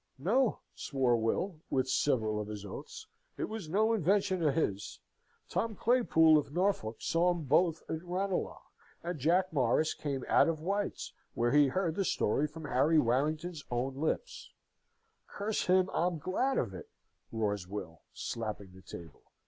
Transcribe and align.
"No," 0.17 0.61
swore 0.73 1.15
Will, 1.15 1.59
with 1.69 1.87
several 1.87 2.39
of 2.41 2.47
his 2.47 2.65
oaths; 2.65 3.05
"it 3.37 3.43
was 3.47 3.69
no 3.69 3.93
invention 3.93 4.41
of 4.41 4.55
his. 4.55 4.99
Tom 5.47 5.75
Claypool 5.75 6.39
of 6.39 6.51
Norfolk 6.51 6.95
saw 6.99 7.29
'em 7.29 7.43
both 7.43 7.83
at 7.87 8.03
Ranelagh; 8.03 8.63
and 9.03 9.19
Jack 9.19 9.53
Morris 9.53 9.93
came 9.93 10.25
out 10.27 10.47
of 10.49 10.59
White's, 10.59 11.13
where 11.35 11.51
he 11.51 11.67
heard 11.67 11.93
the 11.93 12.03
story 12.03 12.47
from 12.47 12.65
Harry 12.65 12.97
Warrington's 12.97 13.63
own 13.69 13.93
lips. 13.93 14.49
Curse 15.27 15.67
him, 15.67 15.87
I'm 15.93 16.17
glad 16.17 16.57
of 16.57 16.73
it!" 16.73 16.89
roars 17.31 17.67
Will, 17.67 18.01
slapping 18.11 18.71
the 18.73 18.81
table. 18.81 19.21